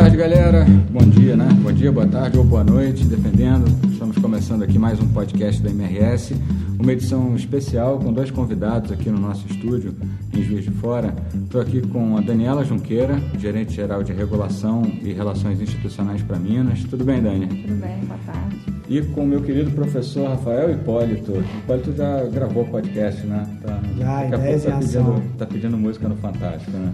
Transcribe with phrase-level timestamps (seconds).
[0.00, 0.66] tarde, galera.
[0.90, 1.48] Bom dia, né?
[1.62, 3.64] Bom dia, boa tarde ou boa noite, dependendo.
[3.90, 6.36] Estamos começando aqui mais um podcast da MRS,
[6.78, 9.94] uma edição especial com dois convidados aqui no nosso estúdio
[10.34, 11.14] em Juiz de Fora.
[11.42, 16.84] Estou aqui com a Daniela Junqueira, gerente geral de regulação e relações institucionais para Minas.
[16.84, 17.46] Tudo bem, Dani?
[17.46, 18.56] Tudo bem, boa tarde.
[18.90, 21.42] E com o meu querido professor Rafael Hipólito.
[21.62, 23.46] Hipólito já gravou podcast, né?
[23.62, 26.92] Tá, já, daqui a pouco tá pedindo, tá pedindo música no Fantástico, né?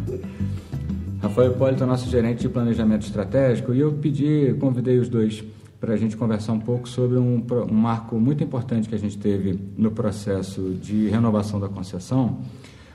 [1.32, 5.42] Rafael Hipólito é nosso gerente de planejamento estratégico e eu pedi, convidei os dois
[5.80, 9.16] para a gente conversar um pouco sobre um, um, marco muito importante que a gente
[9.16, 12.40] teve no processo de renovação da concessão,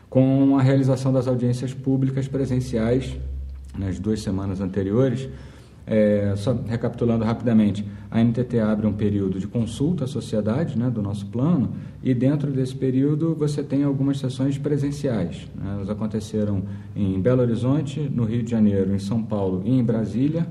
[0.07, 3.17] com a realização das audiências públicas presenciais
[3.75, 5.27] nas duas semanas anteriores,
[5.87, 11.01] é, só recapitulando rapidamente, a NTT abre um período de consulta à sociedade né, do
[11.01, 11.71] nosso plano
[12.03, 15.47] e dentro desse período você tem algumas sessões presenciais.
[15.55, 19.83] Né, elas aconteceram em Belo Horizonte, no Rio de Janeiro, em São Paulo e em
[19.83, 20.45] Brasília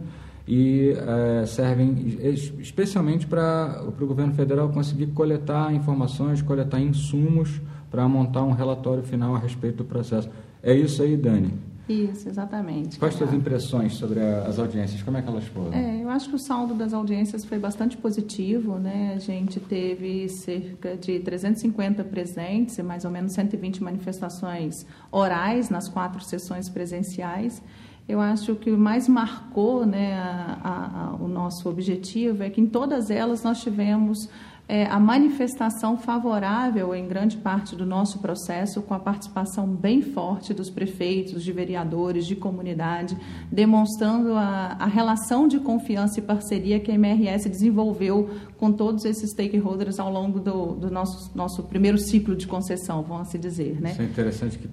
[0.49, 2.19] e é, servem
[2.59, 7.61] especialmente para o governo federal conseguir coletar informações, coletar insumos
[7.91, 10.31] para montar um relatório final a respeito do processo.
[10.63, 11.53] É isso aí, Dani.
[11.89, 12.99] Isso, exatamente.
[12.99, 15.03] Quais suas impressões sobre as audiências?
[15.03, 15.73] Como é que elas foram?
[15.73, 19.13] É, eu acho que o saldo das audiências foi bastante positivo, né?
[19.15, 25.89] A gente teve cerca de 350 presentes e mais ou menos 120 manifestações orais nas
[25.89, 27.63] quatro sessões presenciais.
[28.09, 32.61] Eu acho que o mais marcou né, a, a, a, o nosso objetivo é que
[32.61, 34.29] em todas elas nós tivemos
[34.69, 40.53] é, a manifestação favorável em grande parte do nosso processo, com a participação bem forte
[40.53, 43.17] dos prefeitos, de vereadores, de comunidade,
[43.51, 48.29] demonstrando a, a relação de confiança e parceria que a MRS desenvolveu
[48.59, 53.29] com todos esses stakeholders ao longo do, do nosso, nosso primeiro ciclo de concessão, vamos
[53.29, 53.81] assim dizer.
[53.81, 53.93] Né?
[53.93, 54.69] Isso é interessante que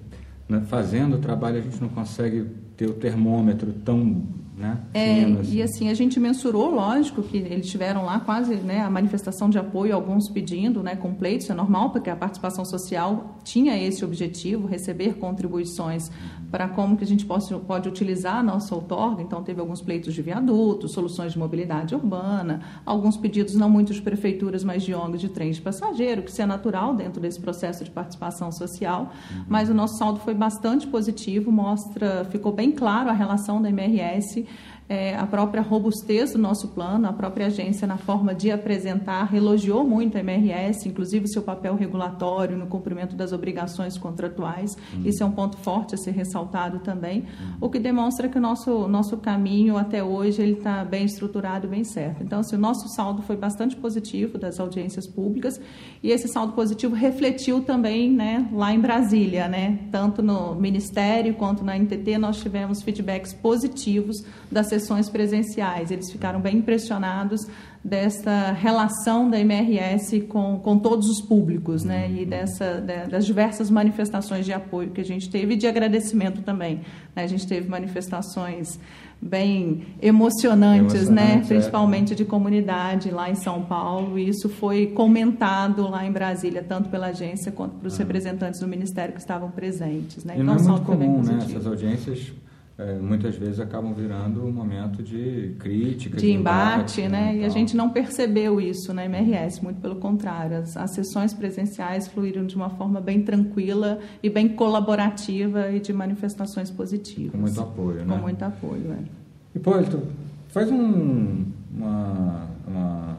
[0.48, 4.78] né, fazendo o trabalho a gente não consegue ter o termômetro tão né?
[4.94, 5.56] É, assim.
[5.56, 9.58] E assim, a gente mensurou, lógico, que eles tiveram lá quase né, a manifestação de
[9.58, 15.14] apoio, alguns pedindo né, completos, é normal, porque a participação social tinha esse objetivo, receber
[15.14, 16.08] contribuições
[16.52, 19.20] para como que a gente pode, pode utilizar a nossa outorga.
[19.20, 24.00] Então, teve alguns pleitos de viadutos, soluções de mobilidade urbana, alguns pedidos, não muito de
[24.00, 27.82] prefeituras, mas de ONGs de trens de passageiro, que isso é natural dentro desse processo
[27.82, 29.12] de participação social.
[29.32, 29.44] Uhum.
[29.48, 34.43] Mas o nosso saldo foi bastante positivo, mostra, ficou bem claro a relação da MRS
[34.88, 39.84] é, a própria robustez do nosso plano, a própria agência, na forma de apresentar, elogiou
[39.84, 44.76] muito a MRS, inclusive seu papel regulatório no cumprimento das obrigações contratuais.
[44.92, 45.02] Uhum.
[45.06, 47.56] Isso é um ponto forte a ser ressaltado também, uhum.
[47.62, 51.84] o que demonstra que o nosso, nosso caminho até hoje ele está bem estruturado, bem
[51.84, 52.22] certo.
[52.22, 55.60] Então, assim, o nosso saldo foi bastante positivo das audiências públicas
[56.02, 59.78] e esse saldo positivo refletiu também né, lá em Brasília, né?
[59.90, 65.90] tanto no Ministério quanto na NTT, nós tivemos feedbacks positivos das sessões presenciais.
[65.90, 67.46] Eles ficaram bem impressionados
[67.82, 72.10] dessa relação da MRS com, com todos os públicos, né?
[72.10, 72.80] E dessa,
[73.10, 76.80] das diversas manifestações de apoio que a gente teve e de agradecimento também.
[77.14, 77.22] Né?
[77.22, 78.80] A gente teve manifestações
[79.20, 81.42] bem emocionantes, né?
[81.44, 81.46] É.
[81.46, 84.18] Principalmente de comunidade lá em São Paulo.
[84.18, 87.98] E isso foi comentado lá em Brasília, tanto pela agência quanto para os ah.
[87.98, 90.24] representantes do Ministério que estavam presentes.
[90.24, 90.34] Né?
[90.36, 91.38] E então, não é muito comum, né?
[91.42, 92.32] Essas audiências
[92.76, 97.36] é, muitas vezes acabam virando um momento de crítica, de, de embate, embate, né?
[97.36, 100.58] E a gente não percebeu isso na MRS, muito pelo contrário.
[100.58, 105.92] As, as sessões presenciais fluíram de uma forma bem tranquila e bem colaborativa e de
[105.92, 107.30] manifestações positivas.
[107.30, 108.16] Com muito apoio, né?
[108.16, 109.56] Com muito apoio, é.
[109.56, 110.02] Hipólito,
[110.48, 113.16] faz um, uma, uma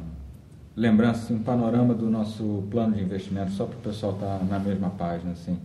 [0.75, 4.59] lembrança, um panorama do nosso plano de investimento, só para o pessoal estar tá na
[4.59, 5.57] mesma página, assim.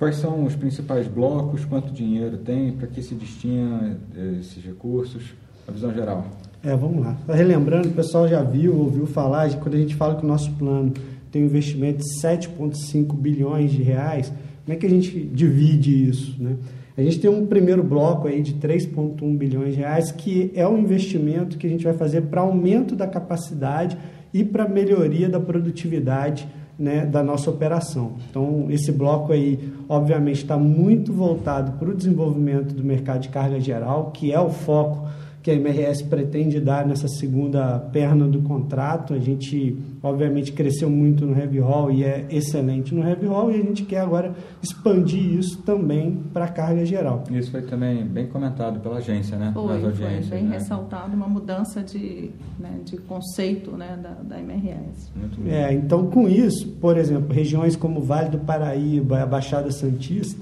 [0.00, 1.66] Quais são os principais blocos?
[1.66, 2.72] Quanto dinheiro tem?
[2.72, 5.34] Para que se destina eh, esses recursos?
[5.68, 6.26] A visão geral.
[6.64, 7.18] É, vamos lá.
[7.28, 10.94] Relembrando, o pessoal já viu, ouviu falar, quando a gente fala que o nosso plano
[11.30, 14.32] tem um investimento de 7,5 bilhões de reais,
[14.64, 16.42] como é que a gente divide isso?
[16.42, 16.56] Né?
[16.96, 20.78] A gente tem um primeiro bloco aí de 3,1 bilhões de reais, que é um
[20.78, 23.98] investimento que a gente vai fazer para aumento da capacidade
[24.32, 26.48] e para melhoria da produtividade
[26.80, 28.12] né, da nossa operação.
[28.30, 33.60] Então, esse bloco aí, obviamente, está muito voltado para o desenvolvimento do mercado de carga
[33.60, 35.06] geral, que é o foco
[35.42, 39.14] que a MRS pretende dar nessa segunda perna do contrato.
[39.14, 43.54] A gente, obviamente, cresceu muito no Heavy Haul e é excelente no Heavy Haul e
[43.54, 47.24] a gente quer agora expandir isso também para a carga geral.
[47.30, 49.50] Isso foi também bem comentado pela agência, né?
[49.54, 50.58] Foi, foi bem né?
[50.58, 55.10] ressaltado uma mudança de, né, de conceito né, da, da MRS.
[55.16, 55.54] Muito bem.
[55.54, 60.40] É, então, com isso, por exemplo, regiões como Vale do Paraíba, a Baixada Santista,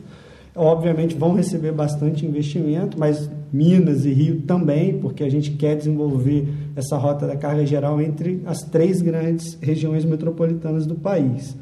[0.59, 6.49] obviamente vão receber bastante investimento, mas Minas e Rio também, porque a gente quer desenvolver
[6.77, 11.57] essa rota da carga geral entre as três grandes regiões metropolitanas do país.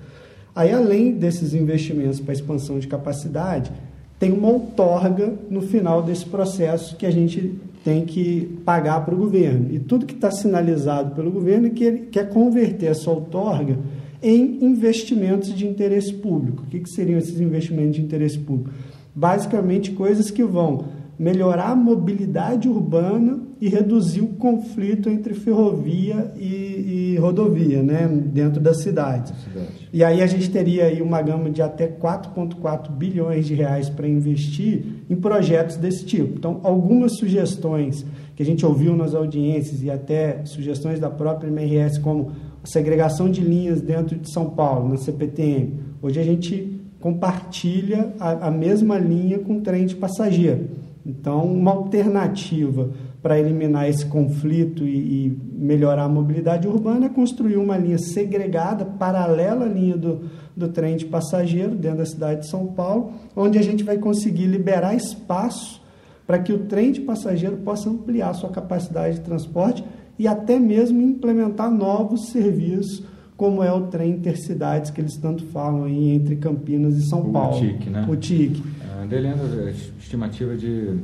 [0.55, 3.71] Aí, além desses investimentos para expansão de capacidade,
[4.19, 7.55] tem uma outorga no final desse processo que a gente
[7.85, 9.69] tem que pagar para o governo.
[9.71, 13.79] E tudo que está sinalizado pelo governo é que ele quer converter essa outorga
[14.23, 16.63] em investimentos de interesse público.
[16.63, 18.71] O que, que seriam esses investimentos de interesse público?
[19.15, 20.85] Basicamente, coisas que vão
[21.19, 28.61] melhorar a mobilidade urbana e reduzir o conflito entre ferrovia e, e rodovia, né, dentro
[28.61, 29.33] da cidade.
[29.45, 29.89] cidade.
[29.91, 34.07] E aí a gente teria aí uma gama de até 4,4 bilhões de reais para
[34.07, 36.37] investir em projetos desse tipo.
[36.37, 38.05] Então, algumas sugestões
[38.35, 42.33] que a gente ouviu nas audiências e até sugestões da própria MRS, como
[42.69, 45.75] segregação de linhas dentro de São Paulo, na CPTM.
[46.03, 50.69] Hoje a gente compartilha a, a mesma linha com trem de passageiro.
[51.05, 52.91] Então, uma alternativa
[53.23, 58.85] para eliminar esse conflito e, e, melhorar a mobilidade urbana é construir uma linha segregada,
[58.85, 60.23] paralela à linha do,
[60.57, 64.47] do trem de passageiro, dentro da cidade de São Paulo, onde a gente vai conseguir
[64.47, 65.81] liberar espaço
[66.27, 69.85] para que o trem de passageiro possa ampliar sua capacidade de transporte
[70.19, 73.03] e até mesmo implementar novos serviços,
[73.37, 77.33] como é o trem intercidades que eles tanto falam aí entre Campinas e São o
[77.33, 77.57] Paulo.
[77.57, 78.07] O TIC, né?
[78.09, 78.63] O TIC.
[79.03, 80.99] Andei lendo a estimativa de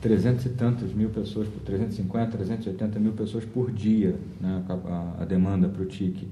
[0.00, 5.66] 300 e tantas mil pessoas, 350, 380 mil pessoas por dia, né, a, a demanda
[5.66, 6.28] para o TIC.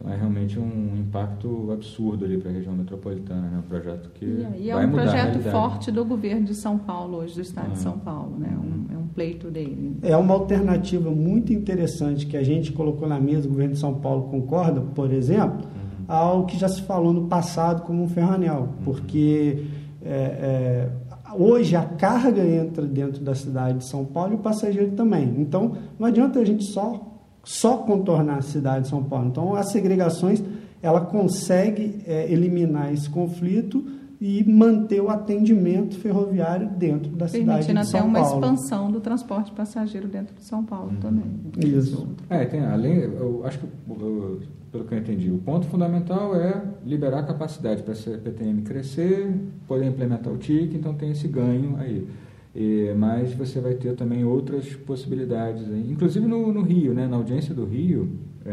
[0.00, 3.58] Então é realmente um impacto absurdo ali para a região metropolitana, né?
[3.58, 6.78] Um projeto que e, e vai é um mudar projeto forte do governo de São
[6.78, 8.48] Paulo hoje, do estado de São Paulo, né?
[8.58, 9.98] Um, é um pleito dele.
[10.00, 13.94] É uma alternativa muito interessante que a gente colocou na mesa, o governo de São
[13.94, 16.04] Paulo concorda, por exemplo, uhum.
[16.08, 18.84] ao que já se falou no passado como um ferranel, uhum.
[18.84, 19.66] porque
[20.02, 20.90] é, é,
[21.36, 25.34] hoje a carga entra dentro da cidade de São Paulo e o passageiro também.
[25.36, 27.09] Então, não adianta a gente só
[27.44, 29.28] só contornar a cidade de São Paulo.
[29.28, 30.42] Então, as segregações
[30.82, 33.84] ela consegue é, eliminar esse conflito
[34.20, 37.74] e manter o atendimento ferroviário dentro da cidade de São Paulo.
[37.74, 40.96] Permitindo até uma expansão do transporte passageiro dentro de São Paulo uhum.
[40.96, 41.24] também.
[41.58, 42.06] Isso.
[42.28, 44.40] É, tem, além, eu acho que, eu,
[44.70, 49.34] pelo que eu entendi, o ponto fundamental é liberar a capacidade para a PTM crescer,
[49.66, 52.06] poder implementar o TIC, então tem esse ganho aí.
[52.54, 57.06] E, mas você vai ter também outras possibilidades, inclusive no, no Rio, né?
[57.06, 58.10] na audiência do Rio,
[58.44, 58.52] é,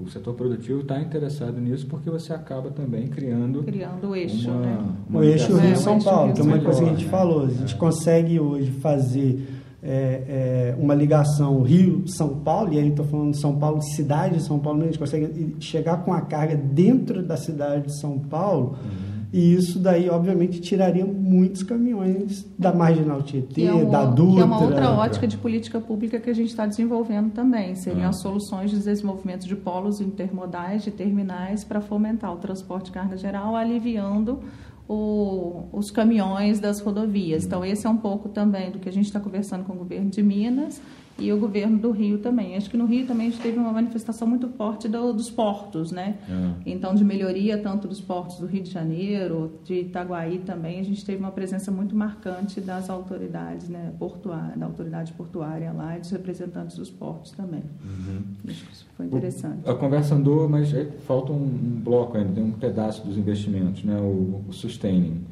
[0.00, 4.50] o, o, setor produtivo está interessado nisso porque você acaba também criando criando o eixo,
[4.50, 4.78] uma, né?
[5.12, 7.10] o eixo Rio São Paulo, que é uma coisa que a gente né?
[7.10, 7.78] falou, a gente é.
[7.78, 9.46] consegue hoje fazer
[9.80, 14.42] é, é, uma ligação Rio-São Paulo, e aí estou falando de São Paulo, cidade de
[14.42, 18.76] São Paulo, a gente consegue chegar com a carga dentro da cidade de São Paulo.
[18.82, 24.34] Uhum e isso daí, obviamente, tiraria muitos caminhões da Marginal Tietê, é uma, da Dutra.
[24.34, 27.76] Que é uma outra ótica de política pública que a gente está desenvolvendo também.
[27.76, 28.08] Seriam ah.
[28.08, 33.16] as soluções de desenvolvimento de polos intermodais, de terminais, para fomentar o transporte de carga
[33.16, 34.40] geral, aliviando
[34.88, 37.44] o, os caminhões das rodovias.
[37.44, 40.10] Então, esse é um pouco também do que a gente está conversando com o governo
[40.10, 40.82] de Minas
[41.18, 42.56] e o governo do Rio também.
[42.56, 45.92] Acho que no Rio também a gente teve uma manifestação muito forte do, dos portos,
[45.92, 46.18] né?
[46.28, 46.70] É.
[46.70, 51.04] Então, de melhoria tanto dos portos do Rio de Janeiro, de Itaguaí também, a gente
[51.04, 56.10] teve uma presença muito marcante das autoridades, né, portuárias, da autoridade portuária lá e dos
[56.10, 57.62] representantes dos portos também.
[57.84, 58.22] Uhum.
[58.48, 59.66] Acho que isso foi interessante.
[59.66, 63.18] O, a conversa andou, mas é, falta um, um, bloco ainda, tem um pedaço dos
[63.18, 63.98] investimentos, né?
[63.98, 65.24] O, o sustaining.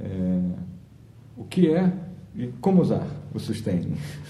[0.00, 0.40] É,
[1.36, 1.92] o que é
[2.36, 3.80] e como usar o Sustain?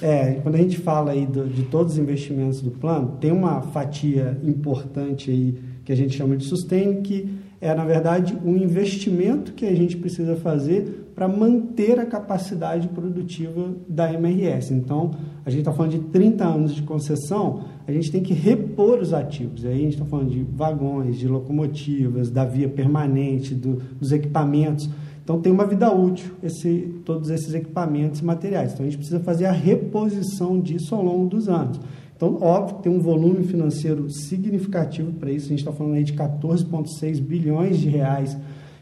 [0.01, 3.63] É, quando a gente fala aí do, de todos os investimentos do plano, tem uma
[3.63, 7.29] fatia importante aí que a gente chama de Sustain, que
[7.61, 13.73] é, na verdade, um investimento que a gente precisa fazer para manter a capacidade produtiva
[13.89, 14.75] da MRS.
[14.75, 15.13] Então,
[15.45, 19.13] a gente está falando de 30 anos de concessão, a gente tem que repor os
[19.13, 19.65] ativos.
[19.65, 24.91] Aí a gente está falando de vagões, de locomotivas, da via permanente, do, dos equipamentos.
[25.23, 28.73] Então tem uma vida útil esse, todos esses equipamentos e materiais.
[28.73, 31.81] Então a gente precisa fazer a reposição disso ao longo dos anos.
[32.23, 35.47] Então, óbvio tem um volume financeiro significativo para isso.
[35.47, 38.37] A gente está falando aí de 14,6 bilhões de reais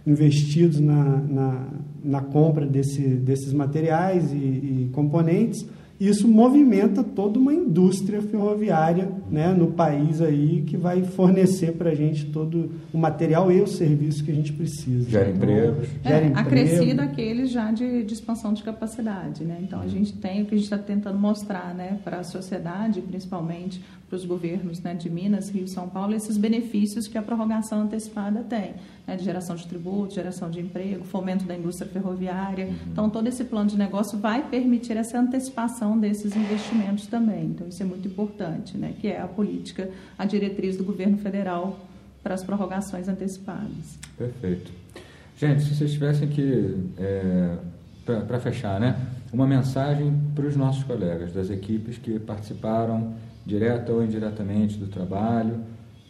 [0.07, 1.67] investidos na, na,
[2.05, 5.67] na compra desse, desses materiais e, e, componentes.
[6.01, 11.95] Isso movimenta toda uma indústria ferroviária né, no país aí que vai fornecer para a
[11.95, 15.11] gente todo o material e o serviço que a gente precisa.
[15.11, 15.89] Gera então, empregos.
[16.03, 16.39] Gera é, emprego.
[16.39, 19.45] acrescido aqueles já de, de, expansão de capacidade.
[19.45, 19.59] Né?
[19.63, 23.03] Então, a gente tem o que a gente está tentando mostrar né, para a sociedade,
[23.03, 27.23] principalmente para os governos né, de Minas, Rio e São Paulo, esses benefícios que a
[27.23, 28.75] prorrogação antecipada tem,
[29.07, 32.67] né, de geração de tributos, geração de emprego, fomento da indústria ferroviária.
[32.67, 32.75] Uhum.
[32.91, 37.47] Então, todo esse plano de negócio vai permitir essa antecipação desses investimentos também.
[37.47, 41.79] Então, isso é muito importante, né, que é a política, a diretriz do governo federal
[42.23, 43.99] para as prorrogações antecipadas.
[44.17, 44.71] Perfeito.
[45.37, 47.57] Gente, se vocês tivessem que, é,
[48.05, 48.95] para fechar, né,
[49.33, 53.15] uma mensagem para os nossos colegas das equipes que participaram
[53.47, 55.61] direta ou indiretamente do trabalho.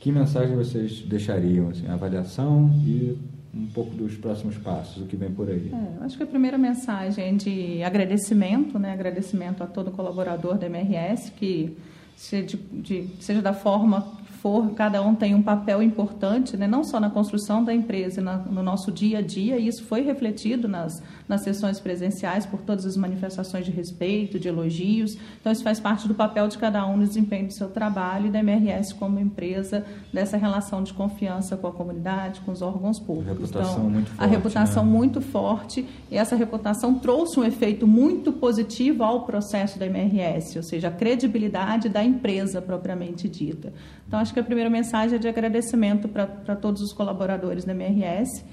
[0.01, 1.71] Que mensagem vocês deixariam?
[1.71, 3.19] Assim, avaliação e
[3.53, 5.73] um pouco dos próximos passos, o que vem por aí.
[5.73, 8.93] É, acho que a primeira mensagem é de agradecimento, né?
[8.93, 11.77] agradecimento a todo colaborador da MRS, que
[12.17, 16.67] seja, de, de, seja da forma for, cada um tem um papel importante, né?
[16.67, 20.01] não só na construção da empresa, na, no nosso dia a dia, e isso foi
[20.01, 25.17] refletido nas, nas sessões presenciais por todas as manifestações de respeito, de elogios.
[25.41, 28.31] Então, isso faz parte do papel de cada um no desempenho do seu trabalho e
[28.31, 33.55] da MRS como empresa, dessa relação de confiança com a comunidade, com os órgãos públicos.
[33.55, 34.23] A reputação então, muito forte.
[34.23, 34.91] A reputação né?
[34.91, 40.63] muito forte, e essa reputação trouxe um efeito muito positivo ao processo da MRS, ou
[40.63, 43.73] seja, a credibilidade da empresa propriamente dita.
[44.11, 48.45] Então, acho que a primeira mensagem é de agradecimento para todos os colaboradores da MRS.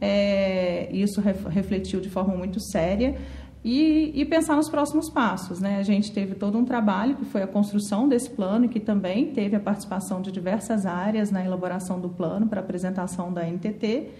[0.00, 3.16] É, isso refletiu de forma muito séria.
[3.64, 5.60] E, e, pensar nos próximos passos.
[5.60, 5.78] Né?
[5.78, 9.32] A gente teve todo um trabalho que foi a construção desse plano e que também
[9.32, 14.10] teve a participação de diversas áreas na elaboração do plano para apresentação da NTT.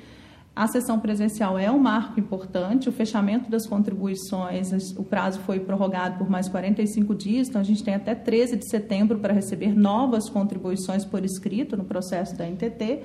[0.59, 6.19] A sessão presencial é um marco importante, o fechamento das contribuições, o prazo foi prorrogado
[6.19, 10.29] por mais 45 dias, então a gente tem até 13 de setembro para receber novas
[10.29, 13.05] contribuições por escrito no processo da NTT.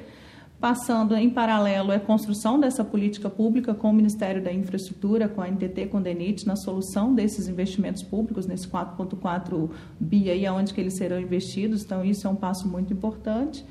[0.60, 5.48] Passando em paralelo é construção dessa política pública com o Ministério da Infraestrutura, com a
[5.48, 9.70] NTT, com o DENIT, na solução desses investimentos públicos, nesse 4,4
[10.00, 11.84] bi aí, aonde que eles serão investidos.
[11.84, 13.64] Então, isso é um passo muito importante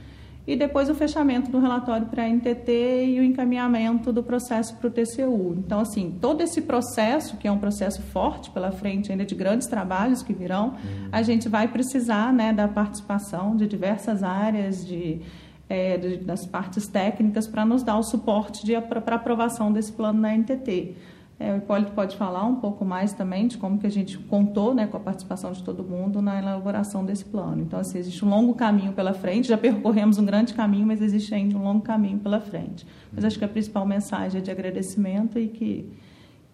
[0.47, 4.89] e depois o fechamento do relatório para a NTT e o encaminhamento do processo para
[4.89, 5.55] o TCU.
[5.57, 9.69] Então, assim, todo esse processo, que é um processo forte pela frente ainda de grandes
[9.69, 10.75] trabalhos que virão,
[11.13, 15.21] a gente vai precisar né, da participação de diversas áreas, de,
[15.69, 20.37] é, de das partes técnicas, para nos dar o suporte para aprovação desse plano na
[20.37, 20.97] NTT.
[21.43, 24.73] É, o Hipólito pode falar um pouco mais também de como que a gente contou
[24.73, 27.63] né, com a participação de todo mundo na elaboração desse plano.
[27.63, 31.35] Então, assim, existe um longo caminho pela frente, já percorremos um grande caminho, mas existe
[31.35, 32.87] ainda um longo caminho pela frente.
[33.13, 35.93] Mas acho que a principal mensagem é de agradecimento e que,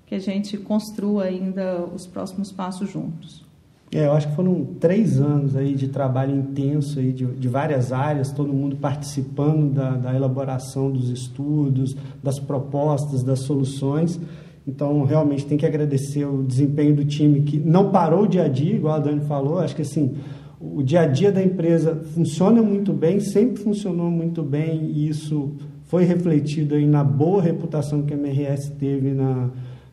[0.07, 3.47] que a gente construa ainda os próximos passos juntos.
[3.91, 7.91] É, eu acho que foram três anos aí de trabalho intenso aí de, de várias
[7.91, 14.21] áreas, todo mundo participando da, da elaboração dos estudos, das propostas, das soluções.
[14.69, 18.49] Então, realmente tem que agradecer o desempenho do time que não parou o dia a
[18.49, 19.59] dia, igual a Dani falou.
[19.59, 20.15] Acho que assim,
[20.61, 25.53] o dia a dia da empresa funciona muito bem, sempre funcionou muito bem e isso
[25.85, 29.49] foi refletido aí na boa reputação que a MRS teve na,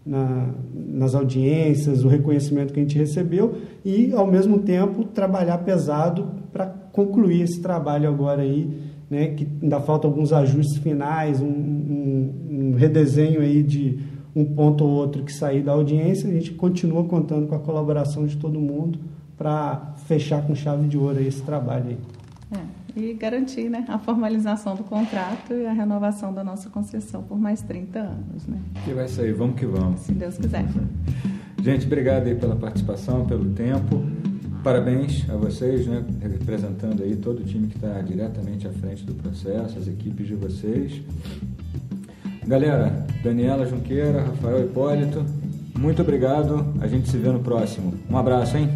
[0.06, 3.56] na, nas audiências, o reconhecimento que a gente recebeu
[3.86, 8.70] e, ao mesmo tempo, trabalhar pesado para concluir esse trabalho agora aí,
[9.10, 14.84] né, que ainda falta alguns ajustes finais, um, um, um redesenho aí de um ponto
[14.84, 18.60] ou outro que sair da audiência, a gente continua contando com a colaboração de todo
[18.60, 19.00] mundo
[19.38, 21.98] para fechar com chave de ouro esse trabalho aí.
[22.52, 27.40] É, e garantir né, a formalização do contrato e a renovação da nossa concessão por
[27.40, 28.46] mais 30 anos.
[28.46, 28.60] Né?
[28.84, 30.02] Que vai sair, vamos que vamos.
[30.02, 30.66] Se Deus quiser.
[31.64, 34.04] Gente, obrigado aí pela participação, pelo tempo.
[34.64, 39.14] Parabéns a vocês, né, representando aí todo o time que está diretamente à frente do
[39.14, 41.02] processo, as equipes de vocês.
[42.48, 45.26] Galera, Daniela Junqueira, Rafael Hipólito,
[45.80, 46.74] muito obrigado.
[46.80, 47.96] A gente se vê no próximo.
[48.08, 48.70] Um abraço, hein?